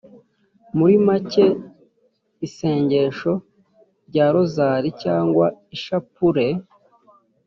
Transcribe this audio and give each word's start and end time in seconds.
muri 0.77 0.95
make 1.07 1.45
isnengesho 2.45 3.33
rya 4.09 4.25
rozali, 4.33 4.89
cyangwa 5.03 5.45
ishapure 5.75 6.45